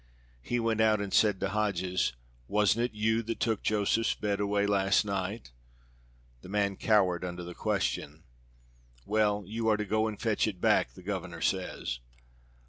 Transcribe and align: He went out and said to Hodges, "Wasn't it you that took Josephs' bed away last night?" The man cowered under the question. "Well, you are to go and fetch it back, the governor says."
He 0.41 0.59
went 0.59 0.81
out 0.81 0.99
and 0.99 1.13
said 1.13 1.39
to 1.41 1.49
Hodges, 1.49 2.13
"Wasn't 2.47 2.83
it 2.83 2.95
you 2.95 3.21
that 3.21 3.39
took 3.39 3.61
Josephs' 3.61 4.15
bed 4.15 4.39
away 4.39 4.65
last 4.65 5.05
night?" 5.05 5.51
The 6.41 6.49
man 6.49 6.75
cowered 6.75 7.23
under 7.23 7.43
the 7.43 7.53
question. 7.53 8.23
"Well, 9.05 9.43
you 9.45 9.67
are 9.67 9.77
to 9.77 9.85
go 9.85 10.07
and 10.07 10.19
fetch 10.19 10.47
it 10.47 10.59
back, 10.59 10.95
the 10.95 11.03
governor 11.03 11.39
says." 11.41 11.99